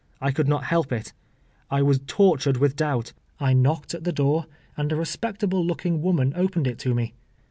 [0.19, 1.13] I could not help it;
[1.69, 3.13] I was tortured with doubt.
[3.39, 7.13] I knocked at the door, and a respectable looking woman opened it to me.